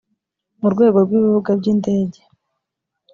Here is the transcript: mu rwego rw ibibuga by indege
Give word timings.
mu 0.61 0.67
rwego 0.73 0.97
rw 1.05 1.11
ibibuga 1.17 1.51
by 1.59 1.65
indege 1.73 2.19